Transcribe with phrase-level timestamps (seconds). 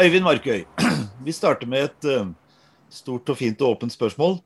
[0.00, 0.64] Øyvind Markøy,
[1.24, 2.28] vi starter med et uh,
[2.90, 4.38] stort og fint og åpent spørsmål.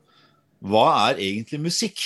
[0.59, 2.01] Hva er egentlig musikk?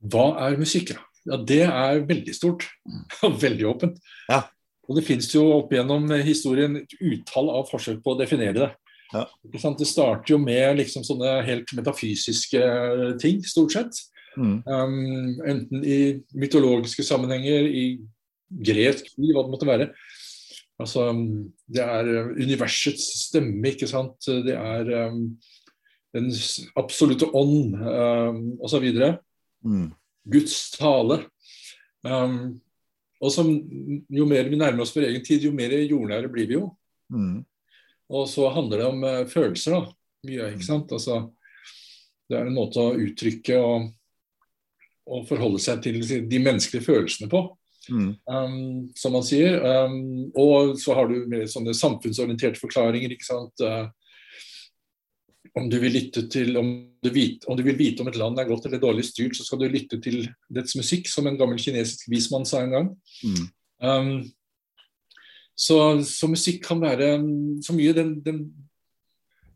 [0.00, 0.92] Hva er musikk?
[1.24, 2.66] Ja, Det er veldig stort
[3.24, 3.96] og veldig åpent.
[4.28, 4.42] Ja.
[4.88, 8.70] Og det finnes jo opp gjennom historien et utall av forsøk på å definere det.
[9.12, 9.24] Ja.
[9.44, 12.60] Det starter jo med liksom sånne helt metafysiske
[13.20, 14.00] ting, stort sett.
[14.38, 14.56] Mm.
[14.70, 15.98] Um, enten i
[16.38, 17.84] mytologiske sammenhenger, i
[18.48, 19.88] gresk liv, hva det måtte være.
[20.78, 21.08] Altså,
[21.66, 24.22] det er universets stemme, ikke sant.
[24.46, 25.24] Det er um,
[26.14, 26.30] den
[26.78, 28.86] absolutte ånd, um, osv.
[29.66, 29.88] Mm.
[30.30, 31.24] Guds tale.
[32.06, 32.60] Um,
[33.18, 33.50] og som,
[34.14, 36.68] jo mer vi nærmer oss vår egen tid, jo mer jordnære blir vi jo.
[37.10, 37.42] Mm.
[38.14, 39.94] Og så handler det om uh, følelser, da.
[40.28, 40.94] Mye, ikke sant.
[40.94, 41.24] Altså,
[42.30, 43.90] det er en måte å uttrykke og,
[45.08, 47.46] og forholde seg til de menneskelige følelsene på.
[47.88, 48.08] Mm.
[48.28, 49.60] Um, som man sier.
[49.64, 53.14] Um, og så har du mer sånne samfunnsorienterte forklaringer.
[53.14, 53.64] ikke sant?
[53.64, 53.88] Uh,
[55.58, 56.68] om du, vil lytte til, om,
[57.02, 59.46] du vit, om du vil vite om et land er godt eller dårlig styrt, så
[59.46, 62.90] skal du lytte til dets musikk, som en gammel kinesisk vismann sa en gang.
[63.24, 63.46] Mm.
[63.82, 64.12] Um,
[65.58, 67.16] så, så, musikk kan være
[67.64, 68.44] så mye den, den,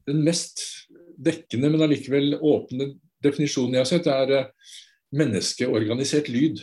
[0.09, 0.65] den mest
[1.23, 4.73] dekkende, men allikevel åpne definisjonen jeg har sett, er uh,
[5.13, 6.63] menneskeorganisert lyd.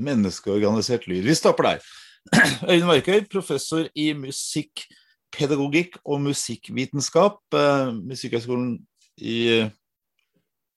[0.00, 1.24] Menneskeorganisert lyd.
[1.28, 1.90] Vi stopper der.
[2.70, 8.74] Øyvind Markøy, professor i musikkpedagogikk og musikkvitenskap, eh, Musikkhøgskolen
[9.20, 9.70] i eh,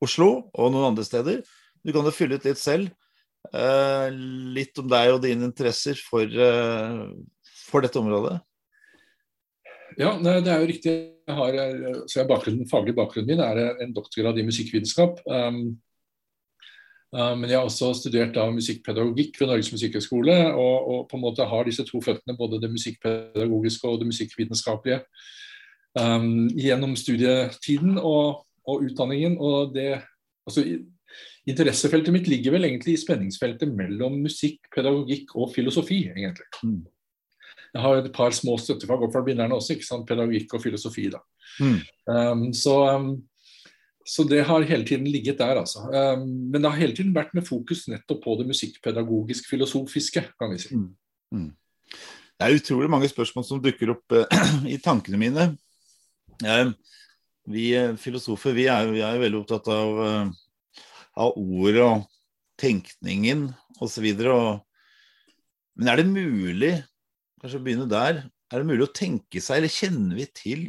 [0.04, 1.42] Oslo og noen andre steder.
[1.84, 2.92] Du kan jo fylle ut litt selv.
[3.52, 4.08] Eh,
[4.56, 6.28] litt om deg og dine interesser for,
[7.68, 8.38] for dette området.
[10.00, 10.94] Ja, det er jo riktig.
[11.24, 11.56] Jeg har,
[12.12, 15.22] så jeg bakgrunnen, faglig bakgrunnen min er en doktorgrad i musikkvitenskap.
[15.24, 15.78] Um,
[17.14, 21.46] men jeg har også studert da, musikkpedagogikk ved Norges musikkhøgskole, og, og, på en måte
[21.46, 25.04] har disse to føttene, både det musikkpedagogiske og det musikkvitenskapelige,
[26.00, 29.38] um, gjennom studietiden og, og, utdanningen.
[29.38, 30.02] og det,
[30.48, 30.66] altså,
[31.44, 36.48] Interessefeltet mitt ligger vel egentlig i spenningsfeltet mellom musikk, pedagogikk og filosofi, egentlig.
[36.64, 36.86] Mm.
[37.74, 40.08] Jeg har et par små støttefag opp fra begynnerne også, ikke sant?
[40.08, 41.10] pedagogikk og filosofi.
[41.12, 41.20] da.
[41.60, 41.80] Mm.
[42.08, 43.10] Um, så, um,
[44.06, 45.86] så, det har hele tiden ligget der, altså.
[45.88, 50.60] Um, men det har hele tiden vært med fokus nettopp på det musikkpedagogisk-filosofiske, kan vi
[50.60, 50.76] si.
[50.76, 50.90] Mm.
[51.34, 51.52] Mm.
[52.34, 54.44] Det er utrolig mange spørsmål som dukker opp uh,
[54.74, 55.50] i tankene mine.
[56.44, 56.74] Uh,
[57.54, 60.04] vi uh, filosofer vi er, vi er veldig opptatt av,
[61.20, 62.04] av ordet og
[62.60, 63.48] tenkningen
[63.84, 64.10] osv.
[65.74, 66.76] Men er det mulig
[67.44, 68.24] kanskje begynne der.
[68.52, 70.68] Er det mulig å tenke seg, eller kjenner vi til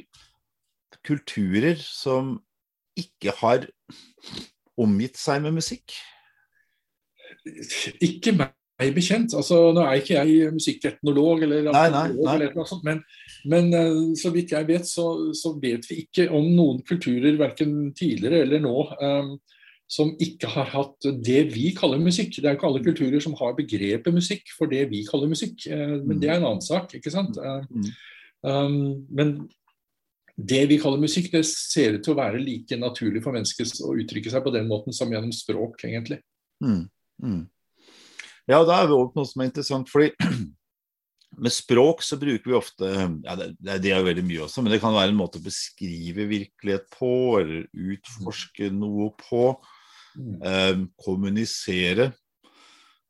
[1.05, 2.39] kulturer som
[2.99, 3.67] ikke har
[4.81, 5.95] omgitt seg med musikk?
[8.03, 9.35] Ikke meg bekjent.
[9.37, 12.35] altså Nå er ikke jeg musikketnolog, eller, nei, nei, nei.
[12.35, 13.03] eller noe sånt, men,
[13.51, 13.71] men,
[14.19, 15.07] så vidt jeg vet, så,
[15.37, 19.35] så, vet vi ikke om noen kulturer, verken tidligere eller nå, um,
[19.95, 22.33] som ikke har hatt det vi kaller musikk.
[22.39, 26.23] Det er ikke alle kulturer som har begrepet musikk for det vi kaller musikk, men
[26.23, 26.97] det er en annen sak.
[26.97, 27.37] ikke sant?
[28.45, 29.37] Um, men
[30.35, 33.95] det vi kaller musikk, det ser ut til å være like naturlig for mennesker å
[34.03, 36.19] uttrykke seg på den måten som gjennom språk, egentlig.
[36.65, 36.89] Mm.
[37.23, 37.45] Mm.
[38.51, 39.93] Ja, da er vi over på noe som er interessant.
[39.93, 40.11] fordi
[41.45, 44.75] med språk så bruker vi ofte ja, det, det er jo veldig mye også, men
[44.75, 49.49] det kan være en måte å beskrive virkelighet på, eller utforske noe på.
[50.15, 52.13] Eh, kommunisere.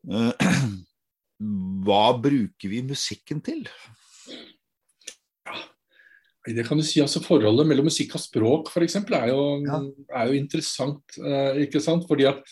[0.09, 0.55] Eh,
[1.84, 3.67] hva bruker vi musikken til?
[6.44, 9.81] Det kan du si, altså Forholdet mellom musikk og språk for eksempel, er, jo, ja.
[10.21, 11.16] er jo interessant.
[11.16, 12.05] Uh, ikke sant?
[12.09, 12.43] Fordi at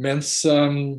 [0.00, 0.98] mens um,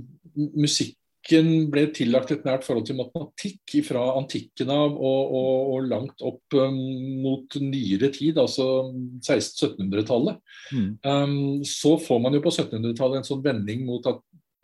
[0.56, 6.24] musikken ble tillagt et nært forhold til matematikk fra antikken av og, og, og langt
[6.26, 6.80] opp um,
[7.22, 8.88] mot nyere tid, altså
[9.22, 10.40] 1600-1700-tallet,
[10.72, 10.88] mm.
[11.06, 11.36] um,
[11.68, 14.22] så får man jo på 1700-tallet en sånn vending mot at,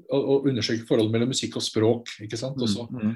[0.07, 2.15] å, å, undersøke forholdet mellom musikk og språk.
[2.25, 2.61] ikke sant?
[2.61, 3.13] Og så, mm.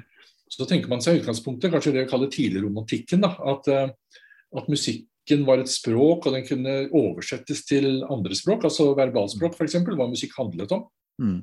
[0.58, 4.22] så tenker man seg i utgangspunktet, kanskje det vi kaller tidligromantikken, at uh,
[4.56, 8.64] at musikken var et språk, og den kunne oversettes til andre språk.
[8.68, 9.80] altså Verbalspråk f.eks.
[9.82, 10.86] hva musikk handlet om.
[11.22, 11.40] Mm.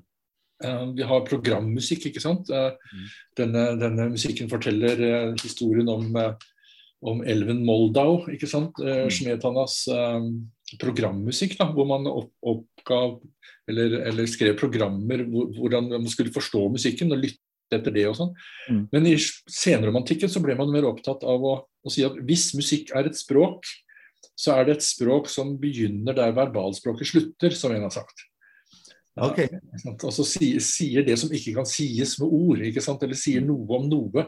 [0.64, 2.50] Uh, vi har programmusikk, ikke sant.
[2.54, 3.06] Uh, mm.
[3.40, 6.08] denne, denne, musikken forteller uh, historien om,
[7.04, 8.80] om, elven Moldau, ikke sant.
[8.80, 9.10] Mm.
[9.12, 9.84] Smetanas
[10.82, 13.20] programmusikk, da, hvor man opp, oppgav
[13.70, 18.34] eller, eller, skrev programmer hvordan man skulle forstå musikken og lytte etter det og sånn.
[18.70, 18.82] Mm.
[18.94, 22.94] Men i senromantikken så ble man mer opptatt av å, å, si at hvis musikk
[22.98, 23.68] er et språk,
[24.40, 28.26] så er det et språk som begynner der verbalspråket slutter, som en har sagt.
[29.22, 29.44] Ok.
[29.94, 33.04] Og så sier, sier det som ikke kan sies med ord, ikke sant?
[33.06, 34.26] eller sier noe om noe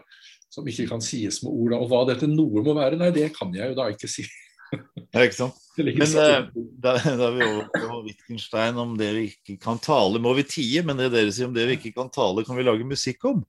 [0.53, 1.77] som ikke kan sies med ord.
[1.79, 4.27] Og hva dette noe må være, nei, det kan jeg jo da ikke si.
[4.73, 5.59] Ja, ikke sant?
[5.77, 6.47] Men eh,
[6.81, 10.45] da, da er vi over på Wittgenstein om det vi ikke kan tale, må vi
[10.47, 10.83] tie.
[10.87, 13.43] Men det dere sier om det vi ikke kan tale, kan vi lage musikk om.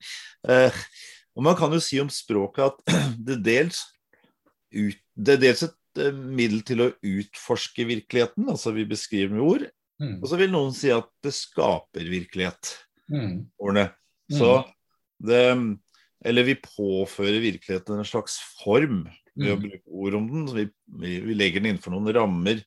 [0.48, 0.82] Eh,
[1.36, 2.96] og man kan jo si om språket at
[3.28, 3.82] det dels,
[4.74, 9.68] ut, det dels et eh, middel til å utforske virkeligheten, altså vi beskriver med ord.
[10.02, 10.18] Mm.
[10.20, 12.76] Og så vil noen si at det skaper virkelighet,
[13.06, 13.44] Mm.
[13.62, 13.92] ordene.
[14.34, 14.64] Så
[15.22, 15.78] det
[16.26, 19.04] Eller vi påfører virkeligheten en slags form
[19.36, 19.62] ved å Mm.
[19.66, 20.46] bruke ord om den.
[20.56, 20.64] Vi,
[21.02, 22.62] vi, vi legger den innenfor noen rammer.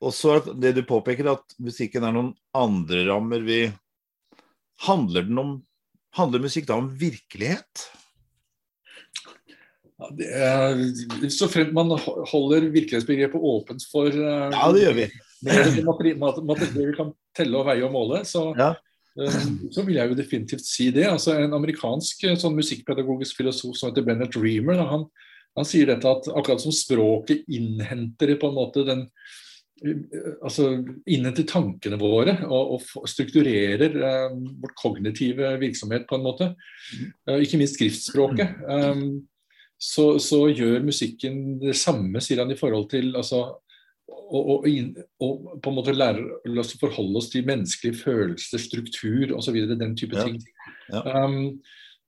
[0.00, 3.62] Og så er det du påpeker, at musikken er noen andre rammer vi
[4.80, 5.50] Handler den om
[6.16, 7.82] Handler musikk da om virkelighet?
[10.00, 10.80] Ja, det er,
[11.28, 15.06] så fremt man holder virkelighetsbegrepet åpent for eh, Ja, det gjør vi.
[15.44, 18.72] det vi kan telle og veie og måle, så, Ja.
[19.18, 19.40] Eh,
[19.74, 21.08] så vil jeg jo definitivt si det.
[21.10, 25.06] Altså, en amerikansk eh, sånn musikkpedagogisk filosof som heter Bennett Reamer, han,
[25.58, 29.06] han sier dette at akkurat som språket innhenter på en måte den
[29.84, 30.70] eh, altså
[31.08, 36.52] innhenter tankene våre og, og strukturerer eh, vårt kognitive virksomhet på en måte.
[37.26, 38.62] Eh, ikke minst skriftspråket.
[38.68, 39.26] Um,
[39.80, 43.46] så, så gjør musikken det samme, sier han, i forhold til altså,
[44.10, 45.28] og, inn- å
[45.62, 46.22] på en måte lære
[46.60, 49.56] oss å forholde oss til menneskelige følelser, struktur osv.
[49.76, 50.24] Den type Ja.
[50.28, 50.38] ting.
[50.92, 51.24] Ja.
[51.24, 51.60] Um,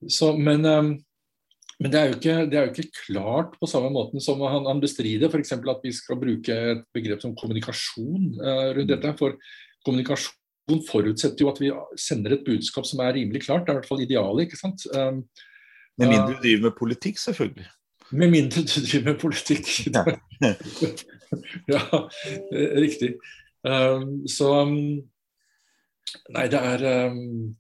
[0.09, 0.93] så, men um,
[1.83, 4.79] men det er, ikke, det er jo ikke klart på samme måten som han, han
[4.83, 5.51] bestrider f.eks.
[5.57, 9.11] at vi skal bruke et begrep som kommunikasjon uh, rundt dette.
[9.19, 9.35] For
[9.89, 13.65] kommunikasjon forutsetter jo at vi sender et budskap som er rimelig klart.
[13.67, 14.45] Det er i hvert fall idealet.
[14.47, 14.85] ikke sant?
[14.95, 15.25] Um,
[15.99, 17.67] Med mindre du driver med politikk, selvfølgelig.
[18.13, 19.73] med mindre du driver med politikk.
[21.73, 21.83] Ja.
[22.53, 23.17] eh, riktig.
[23.63, 24.79] Um, så um,
[26.35, 27.53] Nei, det er um,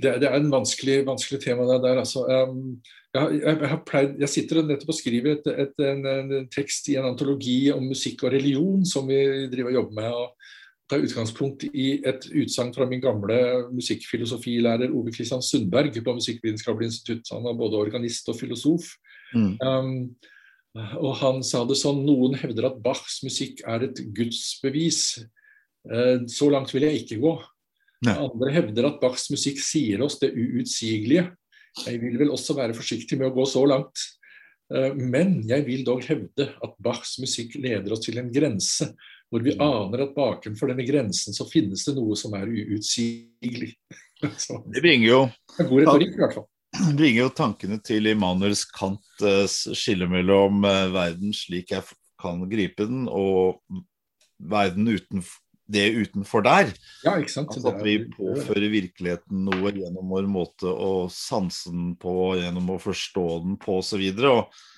[0.00, 2.00] det, det er en vanskelig, vanskelig tema det der.
[2.00, 2.78] Altså, um,
[3.14, 6.48] jeg, jeg, jeg, har pleid, jeg sitter og nettopp og skriver et, et, en, en
[6.54, 9.20] tekst i en antologi om musikk og religion som vi
[9.52, 10.10] driver og jobber med.
[10.22, 10.50] og
[10.90, 13.36] tar utgangspunkt i et utsagn fra min gamle
[13.70, 17.30] musikkfilosofilærer Ove Kristian Sundberg på Musikkvitenskapelig institutt.
[17.30, 18.88] Han var både organist og filosof.
[19.34, 19.52] Mm.
[19.62, 19.92] Um,
[20.78, 25.02] og han sa det sånn Noen hevder at Bachs musikk er et gudsbevis.
[25.90, 27.34] Eh, så langt vil jeg ikke gå.
[28.06, 28.14] Nei.
[28.16, 31.26] Andre hevder at Bachs musikk sier oss det uutsigelige.
[31.84, 34.04] Jeg vil vel også være forsiktig med å gå så langt.
[34.70, 38.92] Eh, men jeg vil dog hevde at Bachs musikk leder oss til en grense
[39.30, 43.74] hvor vi aner at bakenfor denne grensen så finnes det noe som er uutsigelig.
[44.42, 45.20] Så, Det bringer jo,
[45.56, 46.49] god retorikk, i hvert fall.
[46.98, 51.86] bringer jo tankene til Immanuels Kants skille mellom eh, verden slik jeg
[52.20, 53.62] kan gripe den, og
[54.50, 55.38] verden utenfor
[55.70, 56.72] det utenfor der.
[57.04, 57.14] Ja?
[57.16, 62.80] Altså at vi påfører virkeligheten noe gjennom vår måte å sanse den på, gjennom å
[62.82, 64.02] forstå den på osv.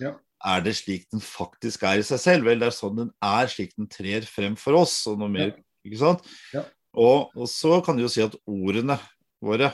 [0.03, 0.13] Ja.
[0.53, 2.51] er det slik den faktisk er i seg selv?
[2.51, 4.99] Vel, det er sånn den er, slik den trer frem for oss.
[5.11, 5.55] og noe mer,
[5.87, 6.27] ikke sant?
[6.55, 6.67] Ja.
[6.93, 8.99] Og, og så kan du jo si at ordene
[9.43, 9.73] våre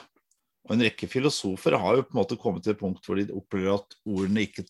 [0.69, 3.27] og en rekke filosofer har jo på en måte kommet til et punkt hvor de
[3.33, 4.67] opplever at ordene ikke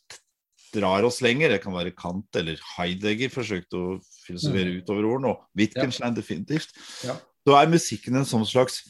[0.75, 1.51] drar oss lenger.
[1.51, 3.97] Det kan være Kant eller Heidegger forsøkte å
[4.27, 6.75] filosofere utover ordene, og Wittgenstein definitivt.
[7.03, 7.19] Da Ja.
[7.49, 8.83] Så er musikken en sånn slags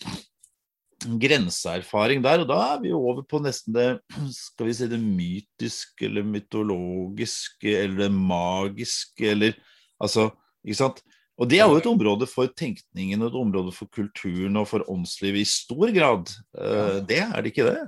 [0.99, 3.87] grenseerfaring der, og da er vi over på nesten det
[4.35, 9.54] skal vi si det mytiske eller mytologiske eller det magiske eller
[10.02, 10.33] altså,
[10.66, 11.04] ikke sant?
[11.38, 15.45] Og det er jo et område for tenkningen, et område for kulturen og for åndslivet
[15.45, 16.33] i stor grad.
[16.59, 17.87] Eh, Det er det ikke det?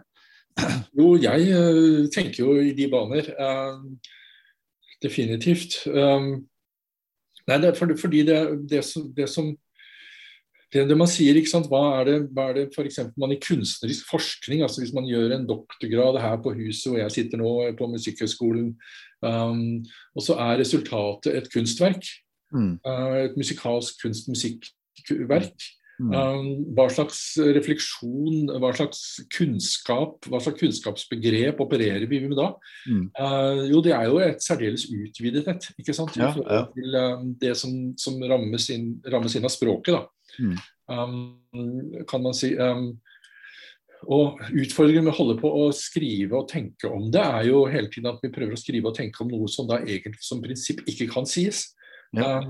[0.95, 3.27] Jo, jeg eh, tenker jo i de baner.
[3.27, 4.09] eh,
[5.03, 5.81] definitivt.
[5.87, 6.45] Um,
[7.49, 8.39] nei, det er fordi, det,
[8.69, 8.85] det,
[9.17, 9.51] det som
[10.71, 13.41] det, det man sier, ikke sant, hva er det, hva er det eksempel man i
[13.43, 17.55] kunstnerisk forskning, altså hvis man gjør en doktorgrad her på huset, og jeg sitter nå
[17.79, 18.69] på Musikkhøgskolen,
[19.25, 19.81] um,
[20.15, 22.07] og så er resultatet et kunstverk,
[22.51, 22.73] Mm.
[22.83, 25.69] uh, et musikalsk kunst-musikkverk,
[26.01, 26.13] Mm.
[26.17, 29.03] Um, hva slags refleksjon, hva slags
[29.35, 32.49] kunnskap, hva slags kunnskapsbegrep opererer vi med da?
[32.89, 33.03] Mm.
[33.19, 36.17] Uh, jo, det er jo et særdeles utvidet et, ikke sant?
[36.17, 40.41] Ja, Ja, til uh, det som, som rammes, inn, rammes inn av språket, da.
[40.41, 40.57] Mm.
[40.91, 42.55] Um, kan man si.
[42.57, 42.95] Um,
[44.09, 47.93] og utfordringen med å holde på å skrive og tenke om det, er jo hele
[47.93, 50.81] tiden at vi prøver å skrive og tenke om noe som da egentlig som prinsipp
[50.89, 51.67] ikke kan sies.
[52.17, 52.41] Ja.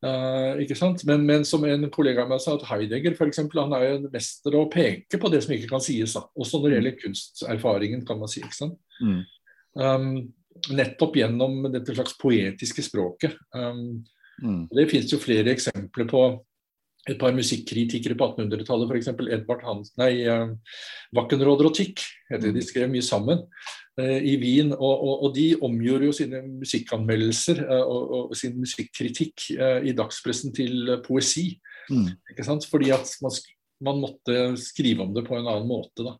[0.00, 1.02] Uh, ikke sant?
[1.04, 3.96] Men, men som en kollega av meg sa, at Heidegger for eksempel, han er jo
[3.98, 6.14] en mester å peke på det som ikke kan sies.
[6.16, 6.24] Da.
[6.40, 8.40] Også når det gjelder kunsterfaringen, kan man si.
[8.40, 8.78] ikke sant?
[9.04, 9.20] Mm.
[9.76, 10.08] Um,
[10.72, 13.36] nettopp gjennom dette slags poetiske språket.
[13.56, 14.00] Um,
[14.40, 14.68] Mm.
[14.72, 16.20] det finnes jo flere eksempler på
[17.08, 19.10] et par musikkritikere på 1800-tallet, f.eks.
[19.32, 20.12] Edvard Hans, nei,
[21.16, 24.74] Wackenroder og Tick, heter de skrev mye sammen uh, i Wien.
[24.76, 30.52] Og, og, og, de omgjorde jo sine musikkanmeldelser uh, og, og, sin musikkritikk i dagspressen
[30.56, 31.54] til poesi.
[31.90, 32.10] Mm.
[32.34, 32.68] Ikke sant?
[32.70, 33.38] Fordi at man,
[33.88, 36.18] man, måtte skrive om det på en annen måte, da.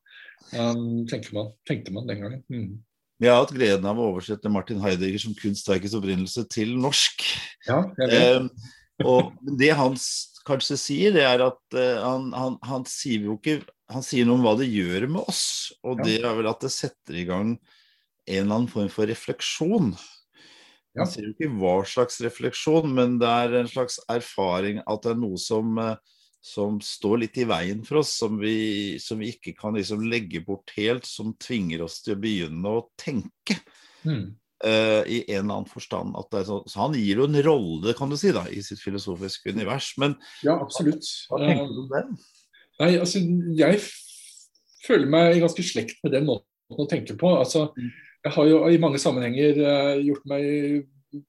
[0.57, 1.05] Um,
[1.37, 2.45] man, tenkte man den gangen.
[2.49, 2.81] Mm.
[3.21, 7.27] Jeg har hatt gleden av å oversette Martin Heidegger som kunstverkets opprinnelse til norsk.
[7.69, 8.23] Ja, jeg vet.
[8.25, 9.99] Eh, og det han
[10.47, 14.39] kanskje sier, det er at uh, han, han, han, sier jo ikke Han sier noe
[14.39, 16.07] om hva det gjør med oss, og ja.
[16.07, 19.93] det er vel at det setter i gang en eller annen form for refleksjon.
[20.99, 25.15] Han sier jo ikke hva slags refleksjon, men det er en slags erfaring at det
[25.15, 25.97] er noe som, uh,
[26.39, 30.43] som står litt i veien for oss, som vi, som vi ikke kan liksom legge
[30.47, 33.59] bort helt, som tvinger oss til å begynne å tenke.
[34.07, 34.40] Mm.
[34.61, 36.13] Uh, I en eller annen forstand.
[36.45, 39.95] Så, så, han gir jo en rolle, kan du si, da, i sitt filosofiske univers.
[40.01, 41.07] Men ja, absolutt.
[41.31, 42.05] hva, tenker du om det?
[42.81, 43.23] Nei, altså,
[43.57, 43.81] jeg
[44.85, 47.33] føler meg i ganske slekt med den måten å tenke på.
[47.41, 47.91] Altså, mm.
[48.29, 50.89] jeg har jo i mange sammenhenger uh, gjort meg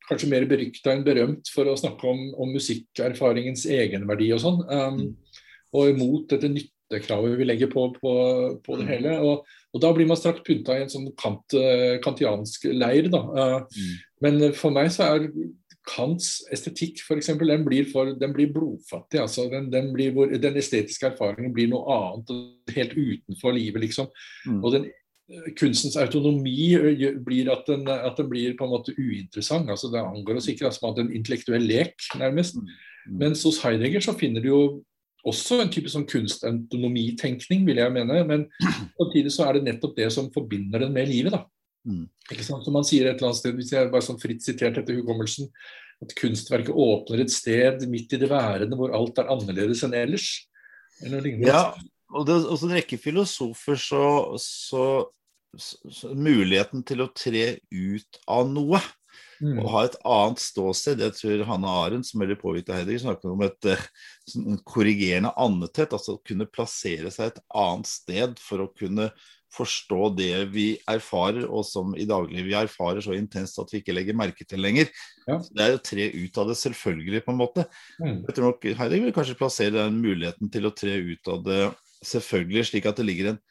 [0.10, 4.60] kanskje mer berykta enn berømt for å snakke om, om musikkerfaringens egenverdi og sånn.
[4.68, 5.40] Um, mm.
[5.80, 6.52] Og imot dette
[6.92, 8.12] nyttekravet vi legger på, på,
[8.66, 8.92] på det mm.
[8.92, 9.16] hele.
[9.20, 13.10] Og, og da blir man straks pynta i en sånn kant, eh, kantiansk leir.
[13.12, 13.24] Da.
[13.24, 13.98] Eh, mm.
[14.22, 15.32] Men for meg så er
[15.90, 17.32] Kants estetikk f.eks.
[17.40, 17.88] Den, blir
[18.20, 19.18] den blir blodfattig.
[19.20, 22.30] altså den, den, blir den, estetiske erfaringen blir noe annet,
[22.76, 24.12] helt utenfor livet, liksom.
[24.46, 24.60] Mm.
[24.62, 26.78] Og den eh, kunstens autonomi
[27.26, 29.74] blir at den, at den, blir på en måte uinteressant.
[29.74, 32.62] altså Det angår oss ikke som altså, en intellektuell lek, nærmest.
[32.62, 32.70] Mm.
[33.08, 33.18] mm.
[33.26, 34.64] Mens hos Heidegger så finner du jo
[35.28, 38.22] også en type sånn kunstautonomitenkning, vil jeg mene.
[38.28, 38.48] Men
[39.00, 41.36] samtidig så er det nettopp det som forbinder den med livet.
[41.36, 41.46] da.
[41.88, 42.06] Mm.
[42.30, 42.66] Ikke sant?
[42.66, 45.50] Som man sier et eller annet sted, hvis jeg bare sånn fritt sitert etter hukommelsen,
[46.02, 50.30] at kunstverket åpner et sted midt i det værende hvor alt er annerledes enn ellers.
[51.06, 51.66] Eller ja,
[52.14, 54.06] og det er også en rekke filosofer så,
[54.42, 54.86] så,
[55.58, 58.82] så, så muligheten til å tre ut av noe
[59.42, 59.60] Mm.
[59.64, 61.02] Å ha et annet ståsted.
[61.02, 63.70] Jeg tror Hanne Arendt, som er påvirket av Heidegger, snakker om et
[64.30, 65.96] sånn korrigerende andetett.
[65.98, 69.10] Altså å kunne plassere seg et annet sted for å kunne
[69.52, 73.96] forstå det vi erfarer, og som i dagliglivet vi erfarer så intenst at vi ikke
[73.96, 74.92] legger merke til lenger.
[75.26, 75.40] Ja.
[75.44, 77.66] Det er å tre ut av det selvfølgelig, på en måte.
[78.00, 78.22] Mm.
[78.30, 81.64] Jeg tror nok Heidegger vil kanskje plassere den muligheten til å tre ut av det
[82.14, 83.42] selvfølgelig, slik at det ligger en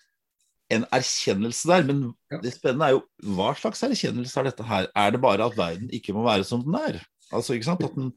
[0.71, 1.87] en erkjennelse der.
[1.89, 2.41] Men ja.
[2.45, 4.91] det spennende er jo hva slags erkjennelse er dette her?
[4.97, 7.01] Er det bare at verden ikke må være som den er?
[7.31, 7.85] Altså, ikke sant?
[7.87, 8.13] At den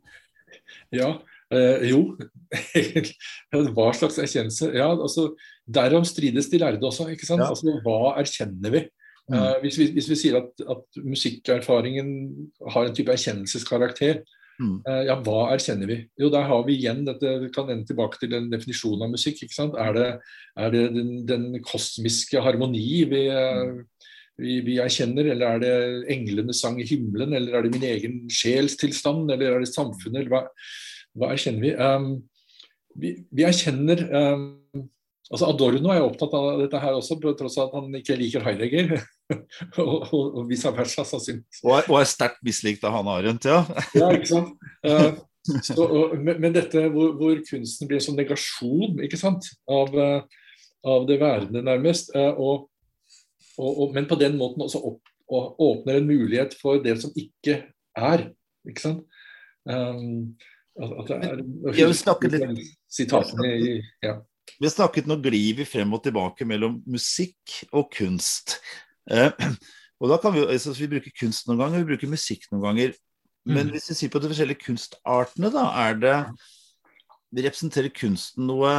[0.93, 1.15] ja,
[1.53, 2.01] Eh, jo.
[3.75, 4.71] hva slags erkjennelse?
[4.75, 5.31] Ja, altså,
[5.69, 7.07] Derom strides de lærde også.
[7.13, 7.43] ikke sant?
[7.43, 7.51] Ja.
[7.53, 8.83] Altså, Hva erkjenner vi?
[9.31, 9.37] Mm.
[9.37, 12.07] Uh, hvis, vi hvis vi sier at, at musikkerfaringen
[12.73, 14.19] har en type erkjennelseskarakter,
[14.61, 14.75] Mm.
[14.85, 15.97] Uh, ja, hva erkjenner vi?
[16.19, 19.41] Jo, der har vi igjen dette, vi kan ende tilbake til den definisjonen av musikk.
[19.43, 19.77] ikke sant?
[19.79, 20.09] Er det,
[20.59, 23.79] er det den, den, kosmiske harmoni vi, mm.
[24.43, 28.19] vi, vi, erkjenner, eller er det englenes sang i himmelen, eller er det min egen
[28.31, 30.43] sjelstilstand, eller er det samfunnet, eller hva,
[31.17, 31.73] hva erkjenner vi?
[31.79, 32.11] Um,
[32.99, 34.51] vi, vi erkjenner um,
[35.33, 38.43] Altså Adorno er opptatt av dette her også, på tross av at han ikke liker
[38.45, 38.91] Heidegger.
[39.81, 41.61] og, og, og vice versa, sannsynligvis.
[41.63, 43.61] Og er, og er sterkt mislikt av Hanne Arendt, ja.
[44.01, 44.53] ja, ikke sant.
[44.85, 45.13] Uh,
[45.59, 49.49] så, og, men, dette hvor, hvor, kunsten blir en sånn negasjon ikke sant?
[49.71, 50.45] Av, uh,
[50.87, 52.13] av det værende, nærmest.
[52.15, 52.63] Uh,
[53.93, 55.01] men på den måten også opp,
[55.33, 57.59] åpner en mulighet for det som ikke
[57.97, 58.27] er.
[58.69, 59.03] Ikke sant.
[59.67, 60.35] Um,
[60.73, 61.41] at, det er,
[61.77, 64.17] jeg vil snakke litt Sitatene i ja.
[64.57, 68.57] Vi har snakket, Nå glir vi frem og tilbake mellom musikk og kunst.
[69.11, 69.31] Eh,
[70.01, 72.97] og da kan Vi altså, vi bruker kunst noen ganger, vi bruker musikk noen ganger.
[73.43, 73.75] Men mm.
[73.75, 76.17] hvis vi sier på de forskjellige kunstartene, da er det
[77.33, 78.71] vi Representerer kunsten noe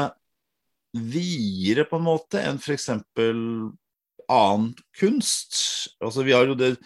[0.94, 2.86] videre på en måte enn f.eks.
[2.94, 5.58] annen kunst?
[5.98, 6.76] Altså Vi har jo det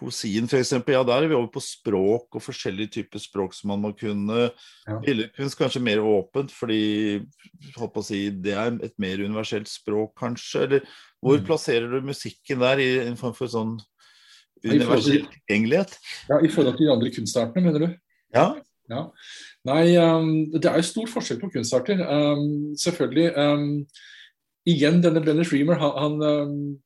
[0.00, 0.72] poesien f.eks.
[0.88, 4.48] Ja, der er vi over på språk og forskjellige typer språk som man må kunne.
[4.88, 4.96] Ja.
[5.04, 7.20] Billedkunst kanskje mer åpent, fordi
[8.06, 10.64] si, det er et mer universelt språk, kanskje.
[10.66, 11.46] Eller hvor mm.
[11.46, 13.76] plasserer du musikken der, i en form for sånn
[14.64, 15.96] universell tilgjengelighet?
[16.30, 17.88] Ja, I forhold til de andre kunstartene, mener du?
[18.36, 18.46] Ja.
[18.92, 19.06] ja.
[19.68, 22.00] Nei, um, det er jo stor forskjell på kunstarter.
[22.04, 23.32] Um, selvfølgelig.
[23.36, 23.66] Um,
[24.68, 26.80] igjen, denne Brenner Freemer, han, han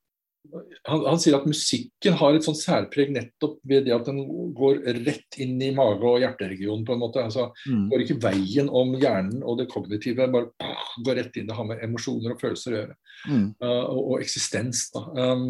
[0.52, 4.20] han, han, sier at musikken har et sånt særpreg nettopp ved det at den
[4.56, 6.84] går rett inn i mage- og hjerteregionen.
[6.86, 7.24] på en måte.
[7.24, 7.86] Altså, mm.
[7.90, 11.48] Går ikke veien om hjernen og det kognitive, bare uh, går rett inn.
[11.48, 12.96] Det har med emosjoner og følelser å gjøre.
[13.26, 13.46] Mm.
[13.64, 14.86] Uh, og, og, eksistens.
[14.94, 15.04] da.
[15.16, 15.46] Um,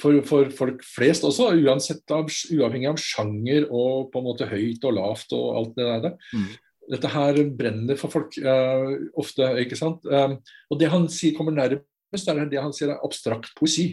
[0.00, 4.96] for, for, folk flest også, av, uavhengig av sjanger og på en måte høyt og
[4.96, 6.14] lavt og alt det der.
[6.32, 6.46] Mm.
[6.92, 10.06] dette her brenner for folk uh, ofte, ikke sant.
[10.06, 10.38] Um,
[10.70, 13.90] og det han sier kommer nærmest, er det han sier er abstrakt poesi.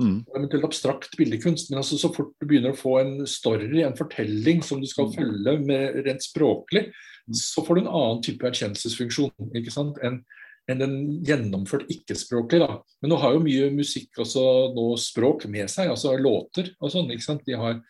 [0.00, 0.22] Mm.
[0.32, 1.70] Eventuelt abstrakt bildekunst.
[1.70, 5.10] Men altså, så fort du begynner å få en story, en fortelling som du skal
[5.10, 5.16] mm.
[5.18, 7.36] følge med rent språklig, mm.
[7.36, 10.00] så får du en annen type erkjennelsesfunksjon ikke sant?
[10.04, 10.22] enn
[10.70, 10.96] en den
[11.26, 12.62] gjennomført ikke-språklig.
[13.02, 14.44] Men nå har jo mye musikk også
[14.76, 17.10] nå språk med seg, altså låter og sånn.
[17.10, 17.42] ikke sant?
[17.48, 17.80] De har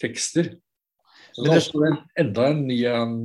[0.00, 0.54] tekster.
[1.34, 3.18] Så det er også en, enda en ny um,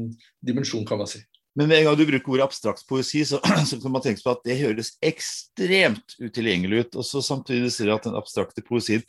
[0.45, 1.21] dimensjon, kan man si.
[1.59, 4.31] Men med en gang du bruker ordet abstrakt poesi, så, så, kan man tenke på
[4.31, 7.01] at det høres ekstremt utilgjengelig ut.
[7.01, 9.03] Og så samtidig sier du at den abstrakte poesien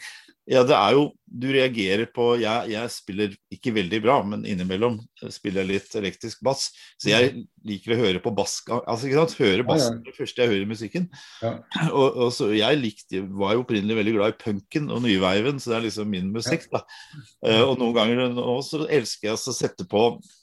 [0.50, 4.96] Ja, det er jo Du reagerer på jeg, jeg, spiller ikke veldig bra, men innimellom
[5.30, 6.72] spiller jeg litt elektrisk bass.
[6.98, 10.02] Så jeg liker å høre på bass Altså, ikke sant, høre bass ja, ja.
[10.08, 11.06] det første jeg hører musikken.
[11.44, 11.54] Ja.
[12.00, 15.70] Og, og, så jeg likte var jo opprinnelig veldig glad i punken og nyveiven, så
[15.70, 16.82] det er liksom min musikk, da.
[17.46, 20.39] Uh, og noen ganger nå så elsker jeg å sette på Eh,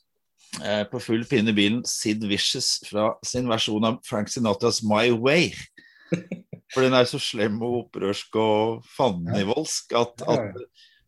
[0.91, 5.53] på full pinne bilen Sid Vicious fra sin versjon av Frank Sinatras 'My Way'.
[6.73, 10.57] For den er så slem og opprørsk og fandenivoldsk at, at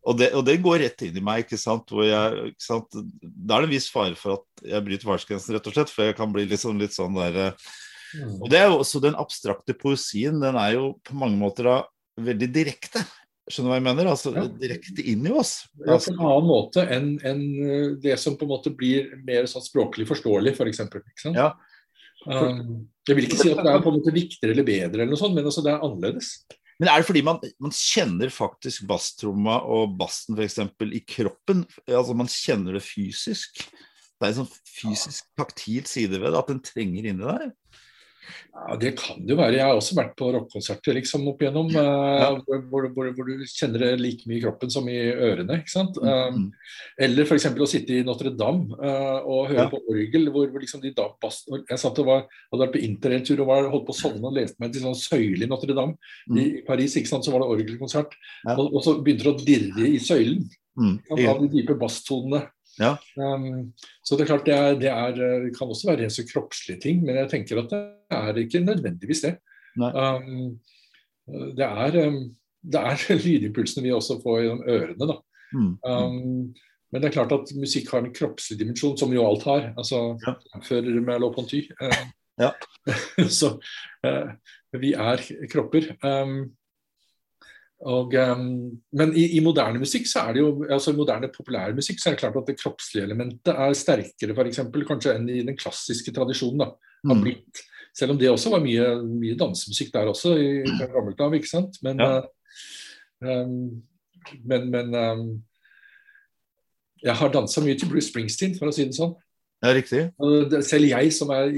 [0.00, 1.44] og, det, og, det, går rett inn i meg.
[1.44, 2.96] ikke sant, jeg, ikke sant?
[3.20, 5.92] Da er det en viss fare for at jeg bryter fartsgrensen, rett og slett.
[5.92, 7.70] For jeg kan bli liksom litt sånn der eh,
[8.16, 8.38] mm.
[8.40, 11.76] Og det er jo også Den abstrakte poesien den er jo på mange måter da
[12.20, 13.04] veldig direkte.
[13.48, 14.10] Skjønner du hva jeg mener?
[14.12, 14.44] Altså ja.
[14.60, 15.54] direkte inn i oss.
[15.80, 19.48] Ja, på en annen måte enn en eh, det som på en måte blir mer
[19.50, 20.60] sånn språklig forståelig, f.eks.
[20.60, 21.50] For eksempel, ja.
[22.28, 25.14] Um, jeg vil ikke si at det er på en måte viktigere eller bedre, eller
[25.14, 26.34] noe sånt, men altså det er annerledes.
[26.80, 30.60] Men er det fordi man, man kjenner faktisk basstromma og bassen f.eks.
[30.96, 31.66] i kroppen?
[31.84, 33.60] Altså Man kjenner det fysisk?
[33.60, 37.50] Det er en sånn fysisk taktil side ved det, at den trenger inni deg?
[38.50, 39.56] Ja, Det kan det jo være.
[39.56, 41.84] Jeg har også vært på rockekonserter liksom, opp igjennom ja.
[42.44, 45.60] hvor, hvor, hvor, hvor, du kjenner det like mye i kroppen som i ørene.
[45.62, 45.98] ikke sant?
[46.02, 46.48] Um,
[47.00, 47.48] eller f.eks.
[47.50, 49.68] å sitte i Notre-Dame uh, og høre ja.
[49.72, 50.30] på orgel.
[50.34, 53.88] hvor, liksom de da Jeg satt og var, hadde vært på interrailtur og var, holdt
[53.88, 56.40] på å sovne og leste meg til sånn søyle i Notre-Dame mm.
[56.40, 56.98] i Paris.
[57.00, 57.26] ikke sant?
[57.26, 58.16] Så var det orgelkonsert.
[58.56, 60.48] Og, og, så begynte det å dirre i søylen.
[60.80, 60.96] Mm.
[61.28, 62.44] Av de dype basstonene.
[62.80, 62.94] Ja.
[63.20, 63.72] Um,
[64.04, 65.14] så det er klart det, er, det, er,
[65.44, 67.82] det, kan også være en så kroppslige ting, men jeg tenker at det
[68.16, 69.34] er ikke nødvendigvis det.
[69.76, 70.56] Um,
[71.56, 72.22] det er, um,
[72.72, 75.18] det er lydimpulsene vi også får gjennom ørene.
[75.52, 75.72] Mm.
[75.84, 76.54] Um,
[76.90, 79.68] men det er klart at musikk har en kroppslig dimensjon, som jo alt har.
[79.78, 80.34] altså ja.
[80.66, 81.66] Før Merleau-Ponty.
[81.82, 82.00] Uh,
[82.40, 82.50] ja.
[83.40, 83.54] så
[84.06, 84.32] uh,
[84.80, 85.92] vi er kropper.
[86.02, 86.50] Um,
[87.80, 88.48] og, um,
[88.92, 92.16] men i, i, moderne musikk så er det jo, altså i moderne populærmusikk så er
[92.16, 96.12] det klart at det kroppslige elementet er sterkere for eksempel, kanskje enn i den klassiske
[96.12, 96.66] tradisjonen.
[96.66, 97.22] da, har mm.
[97.24, 97.62] blitt.
[97.96, 100.50] Selv om det også var mye, mye dansemusikk der også i
[100.92, 101.34] gammelt av.
[101.34, 101.80] ikke sant?
[101.82, 102.20] Men, ja.
[102.20, 103.80] uh, um,
[104.44, 105.24] men, men um,
[107.00, 109.16] jeg har dansa mye til Bruce Springsteen, for å si det sånn.
[109.60, 110.06] Ja, riktig.
[110.64, 111.50] Selv jeg som er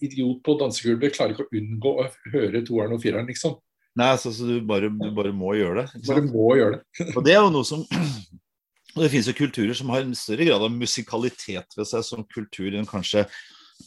[0.00, 3.56] idiot på dansegulvet, klarer ikke å unngå å høre toeren og fireren, liksom.
[3.98, 6.02] Nei, altså, så du bare, du bare, må gjøre det.
[6.06, 7.08] Bare må gjøre det.
[7.16, 7.82] og det er jo noe som
[8.94, 12.26] og Det finnes jo kulturer som har en større grad av musikalitet ved seg som
[12.30, 13.26] kultur enn kanskje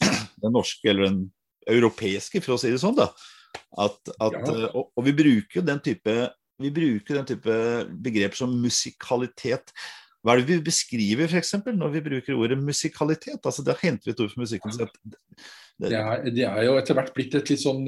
[0.43, 1.25] den norske eller den
[1.69, 2.97] europeiske, for å si det sånn.
[2.99, 3.09] da.
[3.79, 4.43] At, at, ja.
[4.43, 6.15] Eh, og, og, vi bruker den type
[6.61, 7.53] vi bruker den type
[8.05, 9.73] begrep som musikalitet.
[10.23, 13.41] Hva er det vi beskriver for eksempel, når vi bruker ordet musikalitet?
[13.43, 14.75] Altså, Da henter vi et ord for musikken.
[14.77, 15.17] Det,
[15.81, 17.83] det, er, det, er, jo etter hvert blitt et litt sånn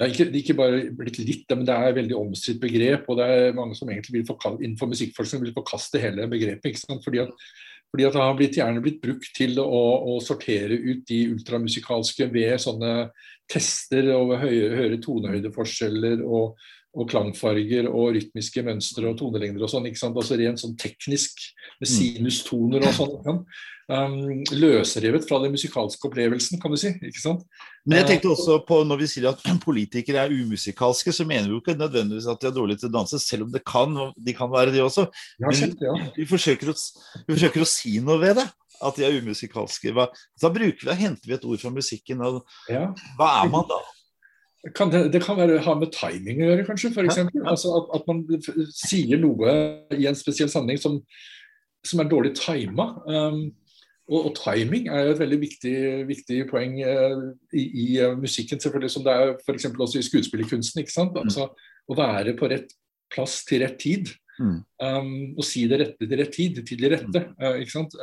[0.00, 3.04] ja, ikke, ikke, bare blitt litt, men det er et veldig omstridt begrep.
[3.08, 6.80] Og det er mange som egentlig vil forkaste, innenfor musikkforskning vil forkaste hele begrepet.
[7.04, 7.34] Fordi at,
[7.92, 12.30] fordi at det har blitt, gjerne blitt brukt til å, å, sortere ut de ultramusikalske
[12.32, 13.10] ved sånne
[13.52, 16.56] tester over høye, høyere tonehøydeforskjeller og,
[16.92, 19.88] og klangfarger og rytmiske mønstre og tonelengder og sånn.
[19.88, 20.16] ikke sant?
[20.18, 21.40] Altså Rent sånn teknisk
[21.80, 21.92] med mm.
[21.92, 23.44] sinustoner og sånn.
[23.92, 26.92] Um, løsrevet fra den musikalske opplevelsen, kan du si.
[26.94, 27.42] ikke sant?
[27.84, 31.56] Men jeg tenkte også på når vi sier at politikere er umusikalske, så mener vi
[31.56, 34.36] jo ikke nødvendigvis at de er dårlige til å danse, selv om det kan, de
[34.36, 35.08] kan være det også.
[35.42, 35.76] Men
[36.16, 38.46] vi, forsøker å, vi, forsøker å, si noe ved det.
[38.82, 39.92] At de er umusikalske.
[40.42, 42.22] Da bruker vi, henter vi et ord fra musikken.
[42.26, 42.40] Og,
[42.72, 42.88] ja.
[43.18, 43.78] Hva er man da?
[44.70, 46.92] Kan det, det, kan være, ha med timing å gjøre, kanskje.
[46.94, 47.40] For eksempel.
[47.40, 47.54] ja, ja.
[47.54, 48.20] Altså at, at, man
[48.70, 49.54] sier noe
[49.96, 51.00] i en spesiell sammenheng som,
[51.86, 52.92] som er dårlig tima.
[53.08, 53.48] Um,
[54.06, 55.74] og, og, timing er jo et veldig viktig,
[56.06, 57.24] viktig poeng uh,
[57.58, 59.66] i, i uh, musikken, selvfølgelig, som det er f.eks.
[59.72, 60.82] også i skuespillerkunsten.
[60.84, 61.16] ikke sant?
[61.16, 61.26] Mm.
[61.26, 61.50] Altså,
[61.90, 62.70] Å være på rett
[63.12, 64.14] plass til rett tid.
[64.38, 64.60] Mm.
[64.78, 67.24] Um, og si det rette til rett tid, til det rette.
[67.42, 67.98] Uh, ikke sant?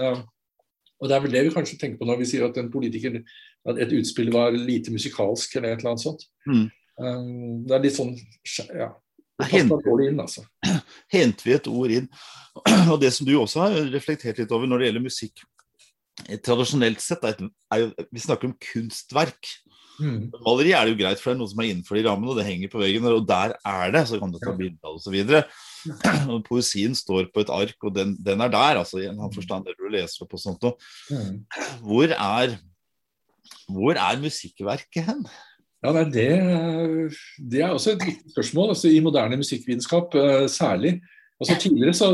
[0.99, 3.21] Og Det er vel det vi kanskje tenker på når vi sier at en politiker
[3.69, 6.25] at et utspill var lite musikalsk eller et eller annet sånt.
[6.47, 6.65] Mm.
[6.99, 8.11] Um, det er litt sånn
[8.75, 8.89] ja,
[9.55, 10.43] inn, altså.
[11.15, 12.09] henter vi et ord inn.
[12.91, 15.45] Og det som du også har reflektert litt over når det gjelder musikk
[16.43, 17.37] tradisjonelt sett er,
[17.71, 19.51] er Vi snakker om kunstverk.
[19.99, 20.29] Mm.
[20.45, 22.39] Maleri er det jo greit, for det er noe som er innenfor de rammene, og
[22.39, 24.05] det henger på veggen, og der er det.
[24.09, 26.39] Så kan du ta bilde av det osv.
[26.49, 29.67] Poesien står på et ark, og den, den er der, altså, i en annen forstand,
[29.67, 30.75] det du leser opp og sånt noe.
[31.11, 31.39] Mm.
[31.87, 32.57] Hvor er,
[33.69, 35.25] hvor er musikkverket hen?
[35.85, 36.29] Ja, nei, det,
[37.51, 40.97] det er også et viktig spørsmål altså, i moderne musikkvitenskap eh, særlig.
[41.39, 42.09] Altså, tidligere så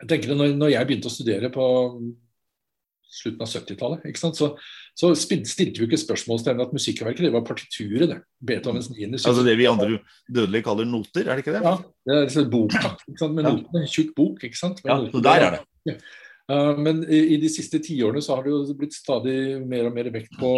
[0.00, 1.66] jeg tenker det, når, jeg begynte å studere på
[3.16, 4.50] slutten av 70-tallet, ikke sant, så,
[4.96, 8.08] så stilte vi ikke spørsmålstegn at musikkverket det var partituret.
[8.08, 9.10] det, Beethovens 9.
[9.18, 9.98] Altså det vi andre
[10.32, 11.62] dødelige kaller noter, er det ikke det?
[11.66, 11.74] Ja,
[12.06, 13.50] det er et bok, ikke sant, med Ja.
[13.52, 13.82] notene.
[13.82, 14.80] En tjukk bok, ikke sant.
[14.84, 15.98] med Ja, så der er det.
[16.48, 19.94] Uh, men i, i de siste tiårene så har det jo blitt stadig mer og
[19.94, 20.50] mer vekt på,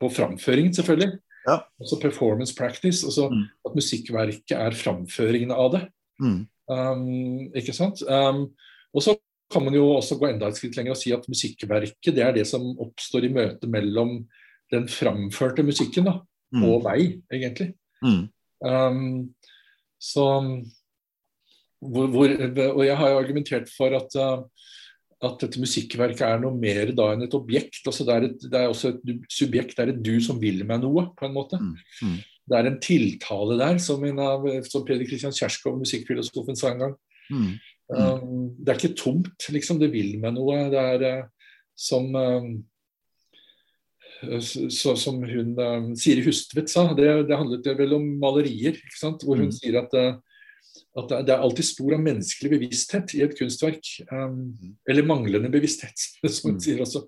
[0.00, 1.18] på framføringen, selvfølgelig.
[1.46, 1.60] Ja.
[1.78, 3.04] Altså performance practice.
[3.06, 3.44] Altså Mm.
[3.68, 5.82] at musikkverket er framføringen av det.
[6.20, 6.46] Mm.
[6.68, 8.02] Um, ikke sant?
[8.08, 8.48] Um,
[8.96, 9.14] og så
[9.52, 12.34] kan man jo også gå enda et skritt lenger og si at musikkverket det er
[12.34, 14.18] det som oppstår i møtet mellom
[14.72, 16.18] den framførte musikken da,
[16.54, 16.62] Mm.
[16.62, 17.00] og vei,
[17.32, 17.72] egentlig.
[18.02, 18.28] Mm.
[18.62, 19.34] Um,
[19.98, 20.26] så
[21.82, 22.30] hvor, hvor,
[22.70, 24.44] Og jeg har jo argumentert for at, uh,
[25.26, 27.82] at dette musikkverket er noe mer da enn et objekt.
[27.84, 30.64] altså Det er, et, det er også et subjekt, det er et du som vil
[30.64, 31.58] meg noe, på en måte.
[31.60, 31.76] Mm.
[32.02, 32.16] Mm.
[32.46, 36.84] Det er en tiltale der, som, en av, som Peder Kristian Kjerskov, musikkfilosofen, sa en
[36.84, 36.94] gang.
[37.86, 37.98] Mm.
[38.02, 39.78] Um, det er ikke tomt, liksom.
[39.78, 40.64] Det vil med noe.
[40.72, 42.48] Det er uh, som um,
[44.72, 48.78] så, som hun um, Siri Hustvedt sa, det, det handlet vel om malerier.
[49.00, 49.56] Hvor hun Mm.
[49.58, 50.16] sier at, uh,
[50.96, 53.84] at det- er alltid spor av menneskelig bevissthet i et kunstverk.
[54.10, 54.54] Um,
[54.88, 56.64] eller manglende bevissthet, som hun Mm.
[56.64, 57.04] sier også.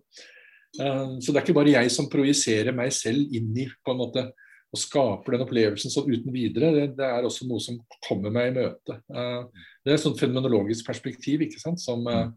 [0.78, 3.98] Um, så det er ikke bare jeg som projiserer meg selv inn i på en
[3.98, 4.30] måte,
[4.68, 6.68] og skaper den opplevelsen sånn uten videre.
[6.74, 8.98] Det, det er også noe som kommer meg i møte.
[9.08, 9.48] Uh,
[9.88, 11.80] det er et sånt fenomenologisk perspektiv ikke sant?
[11.80, 12.28] Som, uh,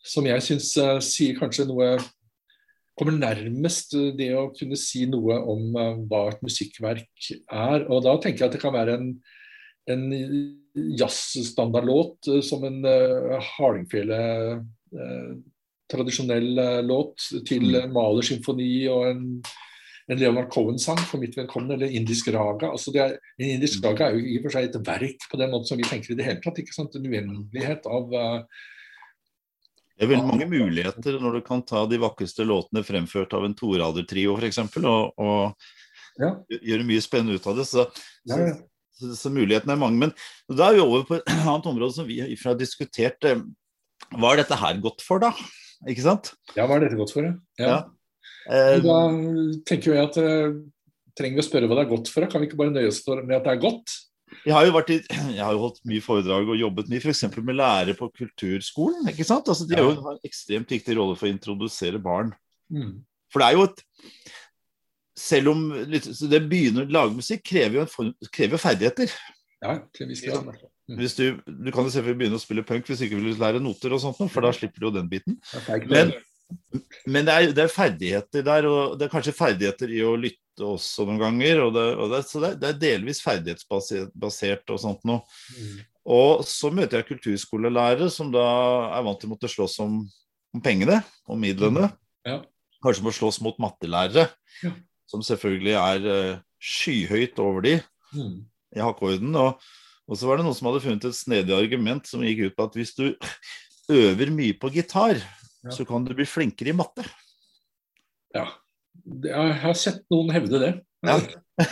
[0.00, 1.98] som jeg syns uh, sier kanskje noe
[3.00, 5.70] Kommer nærmest uh, det å kunne si noe om
[6.10, 7.86] hva et musikkverk er.
[7.88, 9.06] Og da tenker jeg at det kan være en,
[9.88, 10.02] en
[10.98, 14.20] jazzstandardlåt som en uh, Hardingfele
[14.60, 15.32] uh,
[15.90, 17.80] tradisjonell uh, låt til Mm.
[17.82, 19.24] en Mahlers symfoni og en,
[20.08, 22.72] en Leonard Cohen-sang for mitt vedkommende, eller indisk raga.
[22.72, 25.40] Altså det er, en indisk raga er jo i og for seg et verk på
[25.40, 26.58] den måten som vi tenker i det hele tatt.
[26.62, 26.96] ikke sant?
[26.96, 28.64] En uendelighet av uh,
[29.94, 33.54] Det er veldig mange muligheter når du kan ta de vakreste låtene fremført av en
[33.58, 34.64] toradertrio f.eks.
[34.80, 36.34] Og, og Ja.
[36.50, 37.68] gjøre mye spennende ut av det.
[37.70, 37.86] Så,
[38.28, 38.56] ja, ja.
[38.98, 40.08] så, så mulighetene er mange.
[40.08, 43.30] Men da er vi over på et annet område som vi har diskutert.
[44.10, 45.30] Hva er dette her godt for, da?
[45.88, 46.34] Ikke sant?
[46.56, 47.30] ja, hva er dette godt for?
[47.60, 47.78] Ja.
[48.48, 49.00] Eh, Da
[49.68, 50.54] tenker jeg at uh,
[51.18, 52.28] trenger vi å spørre hva det er godt for?
[52.30, 53.96] Kan vi ikke bare nøye oss med at det er godt?
[54.46, 54.98] Jeg har jo, vært i,
[55.36, 57.24] jeg har jo holdt mye foredrag og jobbet mye f.eks.
[57.38, 59.08] med lærere på kulturskolen.
[59.12, 59.50] ikke sant?
[59.50, 62.32] Altså, de har jo en ekstremt viktig rolle for å introdusere barn.
[62.72, 63.00] Mm.
[63.32, 63.86] For det er jo et
[65.20, 69.10] Selv om det begynner å lage musikk, krever jo form, krever jo ferdigheter.
[69.60, 70.46] Ja, til en viss grad.
[70.96, 73.60] Hvis du, du kan jo selvfølgelig begynne å spille punk hvis du ikke vil lære
[73.60, 75.36] noter, og sånt, for da slipper du jo den biten.
[75.90, 76.14] Men.
[77.06, 80.66] Men det, er, det er ferdigheter der, og det er kanskje ferdigheter i å lytte
[80.66, 81.62] også noen ganger.
[81.66, 85.22] Og det, og det, så det, er- delvis ferdighetsbasert og sånt noe.
[85.56, 85.78] Mm.
[86.10, 88.44] Og så møter jeg kulturskolelærere som da
[88.96, 90.00] er vant til å måtte slåss om,
[90.56, 91.90] om pengene, om midlene.
[92.26, 92.40] Ja.
[92.82, 94.28] Kanskje må slåss mot mattelærere,
[94.64, 94.70] Ja.
[95.10, 97.78] som selvfølgelig er eh, skyhøyt over de
[98.10, 98.40] Mm.
[98.74, 99.36] i hakkeorden.
[99.38, 99.60] Og,
[100.10, 102.64] og så var det noen som hadde funnet et snedig argument som gikk ut på
[102.66, 103.04] at hvis du
[103.94, 105.20] øver mye på gitar,
[105.64, 105.70] Ja.
[105.76, 107.04] så kan du bli flinkere i matte.
[108.36, 108.46] ja.
[109.24, 110.70] Jeg har sett noen hevde det.
[111.06, 111.14] Ja.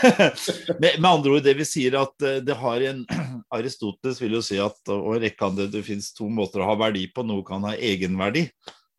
[0.80, 3.02] med, med andre ord, det vi sier at eh, det har en
[3.54, 6.76] Aristoteles vil jo si at og en rekke andre, det finnes to måter å ha
[6.80, 7.24] verdi på.
[7.26, 8.46] Noe kan ha egenverdi,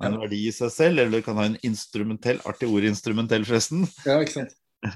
[0.03, 0.21] en Ja.
[0.21, 3.87] verdi i seg selv, eller det kan ha en instrumentell Artig ord instrumentell, forresten.
[4.05, 4.55] Ja, ikke sant.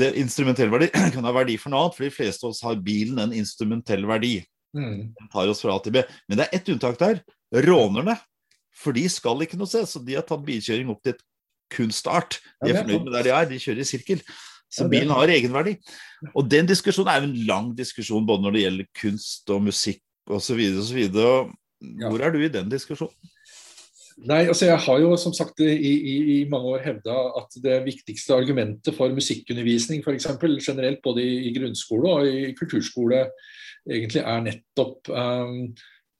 [0.00, 2.80] Det Instrumentell verdi kan ha verdi for noe annet, for de fleste av oss har
[2.84, 4.38] bilen en instrumentell verdi.
[4.76, 5.12] Mm.
[5.16, 6.02] Den tar oss fra A til B.
[6.28, 7.22] Men det er ett unntak der.
[7.64, 8.16] Rånerne.
[8.76, 11.24] For de skal ikke noe sted, så de har tatt bilkjøring opp til et
[11.72, 12.40] kunstart.
[12.62, 14.20] De er fornøyd med der de er, de kjører i sirkel.
[14.72, 15.76] Så bilen har egenverdi.
[16.34, 20.02] Og den diskusjonen er jo en lang diskusjon både når det gjelder kunst og musikk
[20.26, 20.60] osv.
[20.82, 21.00] osv.
[21.14, 23.32] Hvor er du i den diskusjonen?
[24.16, 27.82] Nei, altså Jeg har jo som sagt i, i, i mange år hevda at det
[27.84, 33.26] viktigste argumentet for musikkundervisning for eksempel, generelt både i, i grunnskole og i kulturskole
[33.84, 35.68] egentlig er nettopp um,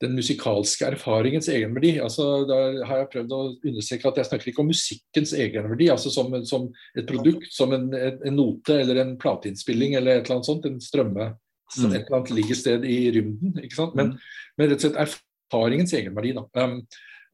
[0.03, 1.95] den musikalske erfaringens egenverdi.
[2.05, 6.13] Altså, da har jeg prøvd å understreke at jeg snakker ikke om musikkens egenverdi, altså
[6.13, 10.51] som, som et produkt, som en, en, note eller en plateinnspilling eller et eller annet
[10.51, 11.33] sånt, en strømme,
[11.73, 13.57] som et eller annet ligger sted i rymden.
[13.65, 13.97] ikke sant?
[13.99, 14.15] Men,
[14.59, 16.37] men rett og slett erfaringens egenverdi.
[16.37, 16.47] da.
[16.61, 16.81] Um,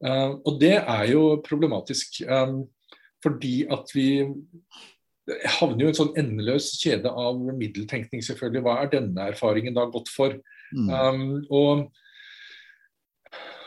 [0.03, 2.21] Uh, og det er jo problematisk.
[2.27, 2.65] Um,
[3.23, 4.27] fordi at vi
[5.55, 8.63] havner jo i en sånn endeløs kjede av middeltenkning, selvfølgelig.
[8.65, 10.35] Hva er denne erfaringen da gått for?
[10.75, 10.89] Mm.
[10.89, 11.85] Um, og,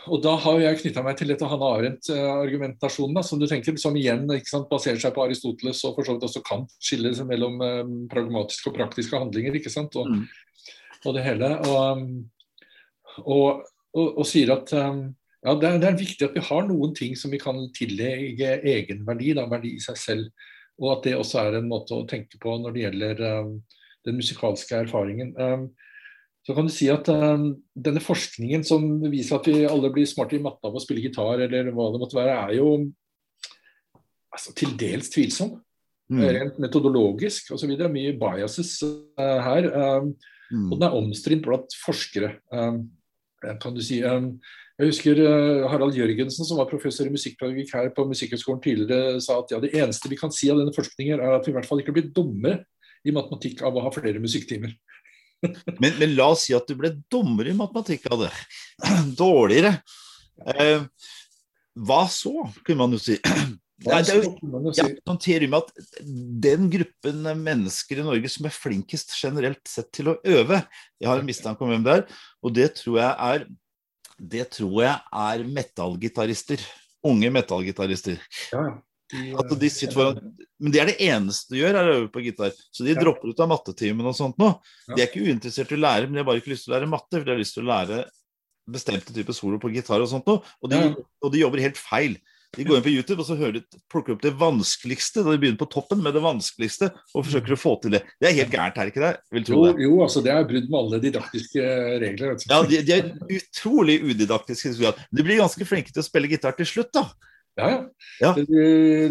[0.06, 4.24] og, da har jeg knytta meg til dette Hanne Arendt-argumentasjonen, som du tenker, som igjen
[4.46, 8.70] sant, baserer seg på Aristoteles og for så vidt også Kant, skiller mellom um, pragmatiske
[8.70, 9.58] og praktiske handlinger.
[9.58, 10.26] ikke sant, og, mm.
[11.04, 11.52] og det hele.
[11.66, 12.04] Og,
[13.26, 13.64] og,
[14.06, 15.08] og sier at um,
[15.46, 18.60] ja, det er, det er, viktig at vi har noen ting som vi kan tillegge
[18.66, 20.46] egenverdi, da, verdi i seg selv.
[20.82, 23.52] Og at det også er en måte å tenke på når det gjelder um,
[24.06, 25.34] den musikalske erfaringen.
[25.38, 25.68] Um,
[26.46, 30.36] så kan du si at um, denne forskningen som viser at vi alle blir smarte
[30.38, 32.68] i matte av å spille gitar, eller hva det måtte være, er jo
[34.30, 35.56] altså, til dels tvilsom.
[36.06, 36.20] Mm.
[36.36, 37.72] Rent metodologisk osv.
[37.90, 39.66] Mye biases uh, her.
[39.74, 40.12] Um,
[40.52, 40.68] mm.
[40.68, 42.36] Og den er omstridt blant forskere.
[42.54, 42.84] Um,
[43.42, 43.98] kan du si.
[43.98, 49.40] Jeg husker uh, Harald Jørgensen, som var professor i musikkpedagogikk her på Musikkhøgskolen tidligere, sa
[49.42, 51.66] at ja, det eneste vi kan si av denne forskningen, er at vi i hvert
[51.66, 52.62] fall ikke blir dummere
[53.06, 54.78] i matematikk av å ha flere musikktimer.
[55.44, 58.32] Men, men, la oss si at du ble dummere i matematikk av det.
[59.20, 59.76] Dårligere.
[60.54, 60.86] Eh,
[61.86, 63.18] hva så, kunne man jo si.
[63.86, 65.98] Nei, det er jo jeg noterer med at
[66.46, 70.62] den gruppen mennesker i Norge som er flinkest generelt sett til å øve
[70.96, 72.06] Jeg har en mistanke om hvem det er,
[72.40, 73.44] og det tror jeg er
[74.16, 76.62] det tror jeg er metallgitarister.
[77.04, 78.16] Unge metallgitarister.
[78.48, 78.62] Ja,
[79.12, 80.20] de, altså de foran,
[80.58, 82.54] men det er det eneste de gjør, er å øve på gitar.
[82.74, 83.00] Så de ja.
[83.00, 84.52] dropper ut av mattetimen og sånt nå.
[84.90, 86.76] De er ikke uinteressert i å lære, men de har bare ikke lyst til å
[86.76, 87.12] lære matte.
[87.18, 88.00] For de har lyst til å lære
[88.76, 90.40] bestemte typer solo på gitar og sånt nå.
[90.42, 90.80] Og de,
[91.22, 92.18] og de jobber helt feil.
[92.56, 95.22] De går inn på YouTube og så hører de, plukker opp det vanskeligste.
[95.22, 98.02] Da de begynner på toppen med det vanskeligste og forsøker å få til det.
[98.22, 99.12] Det er helt gærent, er ikke det?
[99.50, 101.70] Jo, jo, altså det er brudd med alle didaktiske
[102.02, 102.36] regler.
[102.48, 104.72] Ja, de, de, er utrolig udidaktiske.
[104.78, 107.06] De blir ganske flinke til å spille gitar til slutt, da.
[107.56, 107.68] Ja,
[108.20, 108.32] ja.
[108.36, 108.46] De,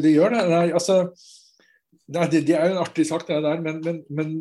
[0.04, 0.42] de, gjør det.
[0.52, 1.00] Nei, altså
[2.06, 3.64] det, det, er jo en artig sak, det der.
[3.64, 4.36] Men, men, men,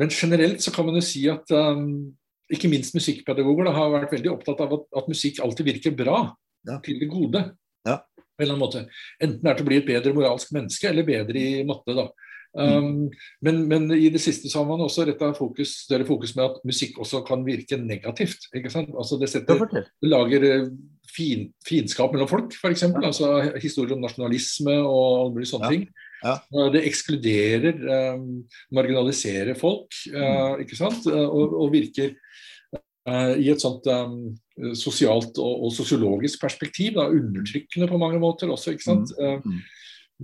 [0.00, 2.10] men generelt så kan man jo si at um,
[2.52, 6.24] ikke minst musikkpedagoger da, har vært veldig opptatt av at, at musikk alltid virker bra.
[6.66, 6.80] Ja.
[6.82, 7.44] Til det gode.
[7.86, 8.00] Ja
[8.36, 8.80] på en eller annen måte.
[9.22, 11.94] Enten det er til å bli et bedre moralsk menneske eller bedre i matte.
[11.96, 12.06] da.
[12.56, 13.10] Um,
[13.44, 16.62] men, men, i det siste så har man også retta fokus, større fokus med at
[16.66, 18.48] musikk også kan virke negativt.
[18.56, 18.94] ikke sant?
[18.96, 20.70] Altså Det, setter, det lager eh,
[21.12, 22.86] fin, fiendskap mellom folk, f.eks.
[22.88, 23.04] Ja.
[23.04, 23.30] Altså
[23.62, 25.76] historier om nasjonalisme og alle mulige sånne ja.
[25.76, 25.86] ting.
[26.24, 26.36] Ja.
[26.72, 27.82] Det ekskluderer,
[28.16, 28.30] um,
[28.74, 31.04] marginaliserer folk, uh, ikke sant?
[31.12, 32.16] Og, og virker
[33.04, 36.94] uh, i et sånt um, Eh, sosialt og, og, sosiologisk perspektiv.
[36.96, 38.72] Da, undertrykkende på mange måter også.
[38.72, 39.12] ikke sant?
[39.18, 39.24] Mm.
[39.24, 39.58] Eh, mm.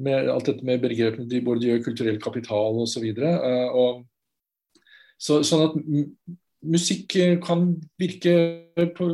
[0.00, 3.09] Med alt dette med begrepene de gjør kulturell kapital osv.
[3.12, 3.98] Så uh,
[5.22, 5.74] så, sånn at
[6.62, 7.66] musikk kan
[8.00, 8.33] virke
[8.96, 9.09] på,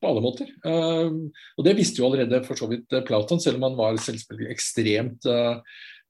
[0.00, 0.48] på alle måter.
[0.64, 4.54] Uh, og det visste jo allerede for så vidt Platon, selv om han var selvfølgelig
[4.54, 5.30] ekstremt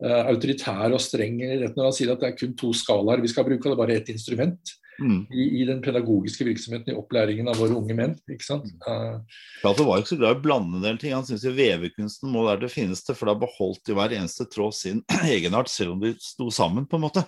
[0.04, 3.62] autoritær og streng når han sier at det er kun to skalaer vi skal bruke,
[3.62, 5.20] det er bare ett instrument mm.
[5.30, 8.14] i, i, den pedagogiske virksomheten i opplæringen av våre unge menn.
[8.30, 8.68] ikke sant?
[8.86, 9.20] Uh,
[9.62, 11.14] Plato var ikke så glad i å blande en del ting.
[11.16, 15.02] Han syntes vevekunsten må være det fineste, for da beholdt de hver eneste tråd sin
[15.36, 17.24] egenart, selv om de sto sammen, på en måte.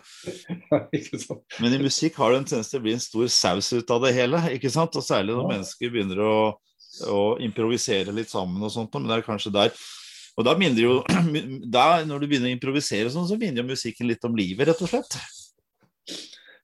[1.63, 4.07] Men i musikk har det en tendens til å bli en stor saus ut av
[4.07, 4.97] det hele, ikke sant?
[4.97, 5.53] og særlig når ja.
[5.57, 6.35] mennesker begynner å,
[7.13, 9.73] å improvisere litt sammen og sånt, men det er kanskje der
[10.37, 10.97] og da minner jo,
[11.77, 14.83] da, Når du begynner å improvisere, sånn, så minner jo musikken litt om livet, rett
[14.85, 15.17] og slett.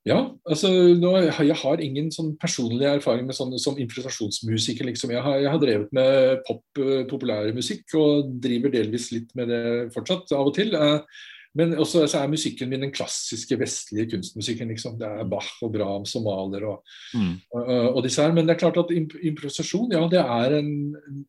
[0.03, 0.19] Ja,
[0.51, 4.89] altså nå, jeg har ingen sånn personlig erfaring med sånne som improvisasjonsmusiker.
[4.89, 5.13] Liksom.
[5.15, 9.63] Jeg, har, jeg, har, drevet med pop, eh, populærmusikk og driver delvis litt med det
[9.95, 10.75] fortsatt, av og til.
[10.75, 11.23] Eh,
[11.55, 14.73] men også så er musikken min den klassiske vestlige kunstmusikken.
[14.75, 14.99] Liksom.
[14.99, 17.33] Det er Bach og Brahms og Mahler og, mm.
[17.55, 18.35] og, og, disse her.
[18.35, 20.73] Men det er klart at improvisasjon, ja, det er en,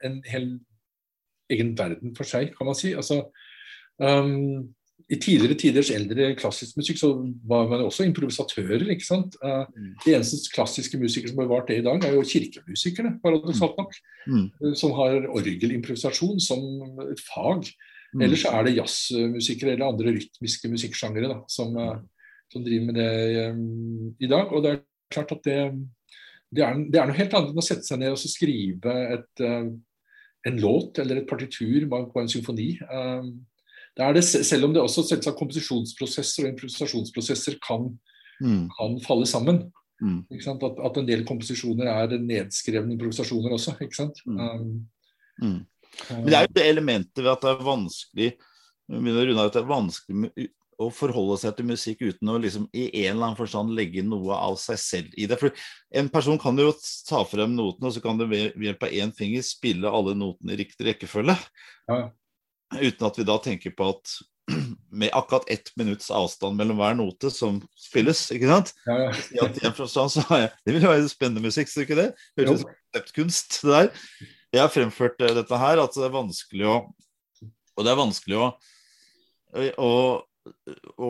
[0.02, 0.54] en hel
[1.54, 2.96] egen verden for seg, kan man si.
[2.98, 3.22] Altså,
[4.02, 4.72] um,
[5.14, 7.10] i tidligere tiders eldre klassisk musikk så
[7.50, 8.86] var man jo også improvisatører.
[8.94, 9.36] ikke sant?
[9.44, 9.66] Uh,
[10.06, 13.98] de eneste klassiske musikere som har bevart det i dag, er jo kirkemusikerne, paradoksalt nok.
[14.28, 14.48] Mm.
[14.62, 16.64] Uh, som har orgelimprovisasjon som
[17.10, 17.70] et fag.
[18.14, 18.26] Mm.
[18.26, 22.00] Ellers er det jazzmusikere eller andre rytmiske musikksjangere som, uh,
[22.54, 24.50] som, driver med det um, i dag.
[24.50, 25.60] Og det er klart at det,
[26.50, 29.48] det, er, det er, noe helt annet enn å sette seg ned og skrive et,
[30.48, 32.72] en låt eller et partitur på en symfoni.
[32.90, 33.36] Um,
[33.94, 37.92] det er det, selv om det også selvsagt komposisjonsprosesser og improvisasjonsprosesser kan,
[38.42, 38.64] mm.
[38.74, 39.68] kan falle sammen.
[40.02, 40.24] Mm.
[40.34, 43.76] At, at, en del komposisjoner er nedskrevne improvisasjoner også.
[43.86, 44.24] ikke sant?
[44.26, 44.40] Mm.
[44.40, 44.74] Um,
[45.44, 45.62] mm.
[46.10, 48.34] Men det er jo det elementet ved at det er vanskelig
[48.94, 50.50] at det er vanskelig
[50.82, 54.36] å forholde seg til musikk uten å liksom i en eller annen forstand legge noe
[54.36, 55.38] av seg selv i det.
[55.40, 55.54] For
[55.96, 56.74] en person kan jo
[57.08, 60.56] ta frem notene, og så kan du ved hjelp av én finger spille alle notene
[60.56, 61.38] i riktig rekkefølge.
[61.92, 62.02] Ja.
[62.84, 64.16] Uten at vi da tenker på at
[65.00, 68.74] med akkurat ett minutts avstand mellom hver note som spilles, ikke sant?
[68.88, 69.14] Ja, ja.
[69.16, 72.10] Så jeg, Det vil jo være spennende musikk, så ikke det?
[72.38, 73.94] Høres ut som konseptkunst, det der.
[74.54, 76.76] Jeg har fremført eh, dette her, at det er vanskelig å
[77.74, 78.48] Og det er vanskelig å,
[79.82, 79.94] å,
[81.02, 81.10] å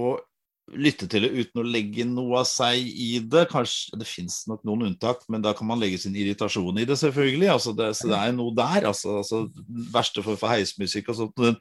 [0.80, 3.46] lytte til det uten å legge noe av seg i det.
[3.52, 6.98] Kanskje Det fins nok noen unntak, men da kan man legge sin irritasjon i det,
[7.00, 7.50] selvfølgelig.
[7.54, 8.90] Altså det, så det er noe der.
[8.92, 9.44] altså, altså
[9.94, 11.36] Verste for, for heismusikk og sånt.
[11.40, 11.60] Den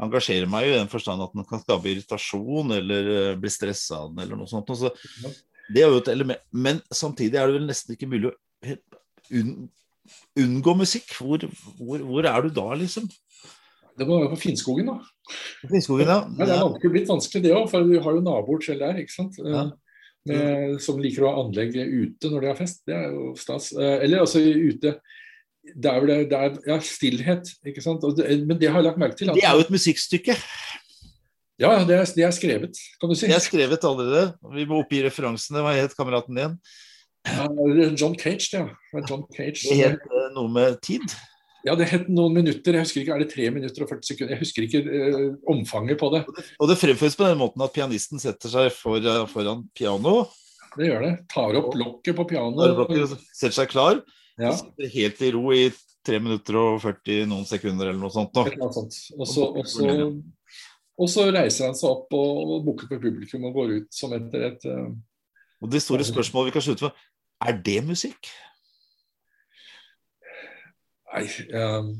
[0.00, 4.04] engasjerer meg jo i den forstand at den kan skape irritasjon eller uh, bli stressa
[4.04, 4.70] av den eller noe sånt.
[4.76, 4.92] Så
[5.70, 6.46] det er jo et element.
[6.50, 8.38] Men samtidig er det vel nesten ikke mulig å
[10.40, 11.12] unngå musikk.
[11.18, 11.44] Hvor,
[11.78, 13.10] hvor, hvor er du da, liksom?
[14.00, 15.36] Det må være på Finnskogen, da.
[15.68, 16.18] Finnskogen, ja.
[16.40, 19.00] Ja, det er blitt vanskelig, det òg, for vi har jo naboer selv der.
[19.02, 19.36] ikke sant?
[19.44, 19.66] Ja.
[20.28, 22.82] Med, som liker å ha anlegg ute når de har fest.
[22.88, 23.70] Det er jo stas.
[23.76, 24.98] Eh, Eller altså ute
[25.60, 28.04] Det er det, det er, ja, stillhet, ikke sant.
[28.04, 29.32] Men det har jeg lagt merke til.
[29.32, 30.36] At, Det er jo et musikkstykke.
[31.60, 33.28] Ja, det er, det er skrevet, kan du si.
[33.28, 34.30] Det er skrevet allerede.
[34.56, 35.60] Vi må oppgi referansene.
[35.60, 36.54] Hva het kameraten din?
[37.28, 37.44] Ja,
[38.00, 38.64] John Cage, ja.
[39.04, 39.68] John Cage.
[39.68, 41.04] Det het eh, noe med tid.
[41.66, 42.76] Ja, det het noen minutter.
[42.76, 44.32] Jeg husker ikke, Er det tre minutter og 40 sekunder?
[44.34, 46.22] Jeg husker ikke eh, omfanget på det.
[46.58, 50.24] Og det fremføres på den måten at pianisten setter seg for, eh, foran piano,
[50.76, 51.12] Det gjør det.
[51.28, 53.18] Tar opp lokket på pianoet.
[53.34, 54.02] setter seg klar,
[54.38, 55.70] Ja, sitter helt i ro i
[56.06, 58.32] 3 minutter og 40 noen sekunder eller noe sånt.
[61.00, 64.12] Og så reiser han seg opp og, og bukker for publikum og går ut som
[64.16, 64.88] etter et uh...
[65.60, 67.04] Og det store spørsmålet vi kan slutte med,
[67.44, 68.30] er det musikk?
[71.10, 71.94] Nei um,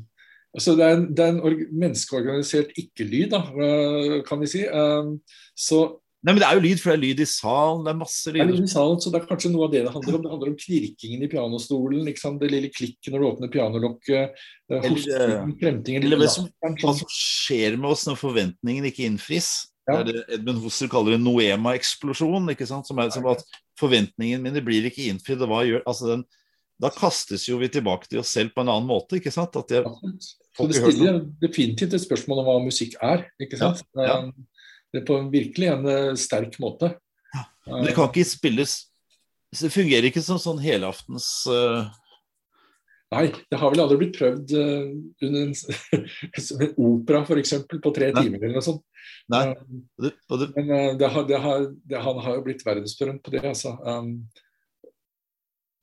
[0.55, 4.63] altså det er en, det er en org, menneskeorganisert ikke-lyd, eh, kan vi si.
[4.67, 5.17] Um,
[5.55, 5.83] så
[6.21, 8.29] Nei, men Det er jo lyd, for det er lyd i salen, det er masse
[8.29, 10.21] det er lyd i salen, så det er kanskje noe av det det handler om.
[10.21, 14.91] Det handler om knirkingen i pianostolen, det lille klikket når du åpner pianolokket, det Eller,
[14.93, 16.99] hostingen, kremtingen eller hva som- Hva sånn.
[16.99, 19.65] som skjer med oss når forventningene ikke innfris?
[19.89, 20.03] Ja.
[20.03, 22.51] Det er det Edmund Husserl kaller en noema-eksplosjon.
[22.53, 22.85] ikke sant?
[22.85, 23.41] Som er som at
[23.79, 25.41] forventningene mine blir ikke innfridd.
[25.41, 26.25] og hva gjør, altså den,
[26.81, 29.19] Da kastes jo vi tilbake til oss selv på en annen måte.
[29.19, 29.55] ikke sant?
[29.59, 29.85] At jeg.
[30.57, 33.27] Så det stiller definitivt et spørsmål om hva musikk er.
[33.41, 33.83] ikke sant?
[33.97, 34.19] Ja, ja.
[34.91, 36.95] Det er på en virkelig en eh, sterk måte.
[37.67, 38.71] Men det kan ikke spilles
[39.53, 41.85] Det fungerer ikke som sånn helaftens uh,
[43.11, 44.91] Nei, det har vel aldri blitt prøvd uh,
[45.27, 45.53] under en,
[46.65, 47.53] en opera f.eks.
[47.69, 48.23] på tre Nei.
[48.23, 48.85] timer eller noe sånt.
[49.31, 49.41] Nei.
[49.51, 52.45] Um, og det, og det, Men uh, det har, det har, det, han har jo
[52.45, 53.73] blitt verdensberømt på det, altså.
[53.83, 54.13] Um,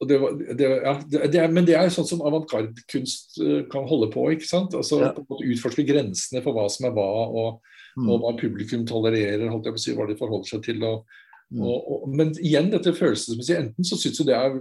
[0.06, 4.10] det, var- det, ja, det, er, men det er sånn som avantgarde-kunst eh, kan holde
[4.14, 4.28] på.
[4.30, 4.74] ikke sant?
[4.78, 5.10] Altså Ja.
[5.16, 7.58] Utforske grensene for hva som er hva, og,
[7.98, 10.84] mm, og hva publikum tolererer, holdt jeg på å si, hva de forholder seg til.
[10.86, 11.02] Og,
[11.50, 11.62] mm.
[11.66, 13.64] og, men igjen dette følelsesmessige.
[13.64, 14.60] Enten så syns du det er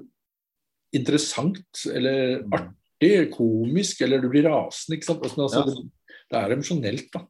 [0.98, 2.54] interessant eller Mm.
[2.58, 4.98] artig, komisk, eller du blir rasende.
[4.98, 5.22] ikke sant?
[5.24, 6.16] Altså, altså, Ja.
[6.32, 7.26] det, er emosjonelt, da.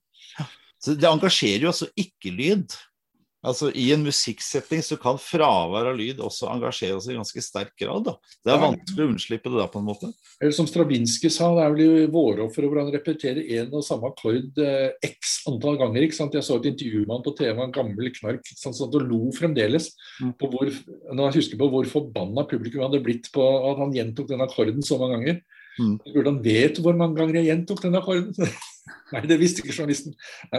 [0.79, 2.69] Så det engasjerer jo også ikke-lyd.
[3.47, 7.73] Altså I en musikksetting så kan fravær av lyd også engasjere oss i ganske sterk
[7.79, 8.03] grad.
[8.09, 8.15] da.
[8.43, 10.11] Det er vanskelig å unnslippe det da, på en måte.
[10.41, 14.11] Eller som Stravinskij sa, det er vel i våroffer hvor han repeterer en og samme
[14.11, 16.03] akkord eh, x antall ganger.
[16.05, 16.35] ikke sant?
[16.35, 18.77] Jeg så et intervju med han på TV, en gammel knark, sant?
[18.83, 20.31] at han lo fremdeles Mm.
[20.39, 20.69] på hvor,
[21.13, 24.81] når han husker på hvor forbanna publikum hadde blitt på at han gjentok den akkorden
[24.85, 25.37] så mange ganger.
[25.77, 25.99] Mm.
[26.25, 28.33] Han vet du hvor mange ganger jeg gjentok den akkorden.
[29.13, 30.13] Nei, det visste ikke journalisten.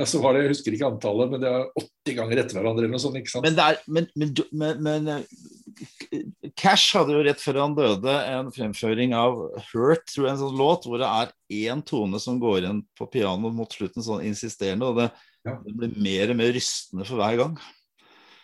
[0.08, 2.94] Så var det, Jeg husker ikke antallet, men det var 80 ganger etter hverandre eller
[2.96, 3.18] noe sånt.
[3.20, 3.46] ikke sant?
[3.46, 4.08] Men, det er, men,
[4.52, 9.36] men, men, eh, Cash hadde jo rett før han døde en fremføring av
[9.70, 11.32] Hurt, tror jeg, en sånn låt, hvor det er
[11.70, 14.88] én tone som går igjen på pianoet mot slutten, sånn insisterende.
[14.88, 15.10] og det,
[15.46, 15.58] Ja.
[15.64, 17.58] det blir mer og mer rystende for hver gang.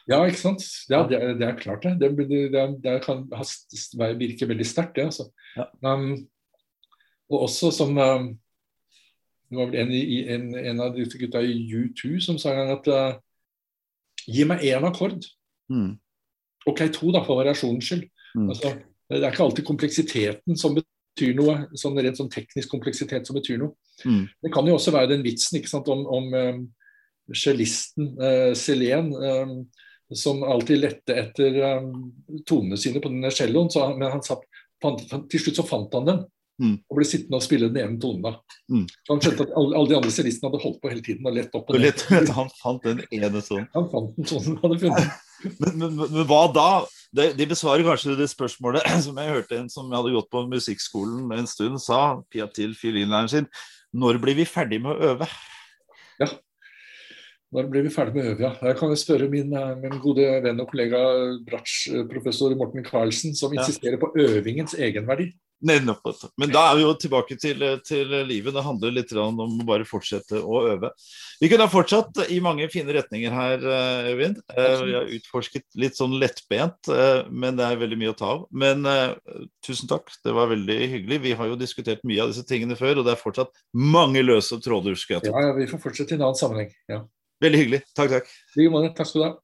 [0.07, 0.63] Ja, ikke sant.
[0.93, 1.97] Ja, det, er- det er klart, det.
[1.99, 3.25] Det, det, det, det kan
[4.21, 5.07] virke veldig sterkt, det.
[5.09, 5.31] altså.
[5.57, 5.65] Ja.
[5.83, 6.27] Um,
[7.33, 8.27] og også som um,
[9.55, 9.93] Det var vel en,
[10.35, 13.21] en, en av disse gutta i U2 som sa en gang at uh,
[14.25, 15.25] Gi meg én akkord.
[15.73, 15.95] Mm.
[16.65, 18.07] OK, to, da, for variasjonens skyld.
[18.35, 18.49] Mm.
[18.49, 18.73] Altså,
[19.13, 23.61] det er ikke alltid kompleksiteten som betyr noe, sånn rent sånn teknisk kompleksitet som betyr
[23.61, 23.77] noe.
[24.09, 24.25] Mm.
[24.43, 26.63] Det kan jo også være den vitsen ikke sant, om, om um,
[27.37, 29.59] cellisten uh, Selén, um,
[30.15, 31.93] som alltid lette etter um,
[32.49, 33.71] tonene sine på denne celloen.
[33.73, 34.45] Så, men han satt,
[34.83, 36.25] fant, fant, til slutt så fant han den,
[36.63, 36.75] Mm.
[36.87, 38.23] og ble sittende og spille den ene tonen.
[38.23, 38.59] da.
[38.71, 38.85] Mm.
[39.11, 41.57] Han skjønte at alle, alle de andre cellistene hadde holdt på hele tiden og lett
[41.59, 42.05] opp og ned.
[42.39, 43.67] han fant den ene tonen.
[43.75, 45.15] Han fant den tonen han hadde funnet.
[45.61, 46.69] Men, men, men, hva da?
[47.13, 51.35] Det, de besvarer kanskje det spørsmålet som jeg hørte en som hadde gått på musikkskolen
[51.37, 53.51] en stund, sa Pia til fiolinlæreren sin.
[53.93, 55.29] Når blir vi ferdig med å øve?
[56.23, 56.31] Ja.
[57.55, 58.55] Når blir vi ferdig med å øve, ja?
[58.71, 61.03] Jeg kan jo spørre min, eh, min, gode venn og kollega
[61.47, 65.29] bratsjprofessor Morten Karlsen, som insisterer på øvingens egenverdi.
[65.65, 68.55] Men da er vi jo tilbake til, til, livet.
[68.55, 70.91] Det handler litt om å bare fortsette å øve.
[71.41, 74.41] Vi kunne ha fortsatt i mange fine retninger her, eh, Øyvind.
[74.55, 76.93] Eh, vi har utforsket litt sånn lettbent,
[77.31, 78.41] men det er veldig mye å ta av.
[78.53, 78.85] Men
[79.65, 81.23] tusen takk, det var veldig hyggelig.
[81.25, 84.61] Vi har jo diskutert mye av disse tingene før, og det er fortsatt mange løse
[84.63, 84.95] tråder.
[85.11, 86.71] Ja, ja, vi får fortsette i en annen sammenheng.
[86.91, 86.99] Ja.
[87.43, 87.81] Veldig hyggelig.
[87.97, 88.27] Takk, takk.
[88.57, 88.95] I like måte.
[88.97, 89.35] Takk skal du ha.